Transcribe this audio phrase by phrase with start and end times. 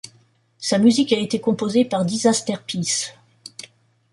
[0.57, 3.13] Sa musique a été composée par Disasterpeace.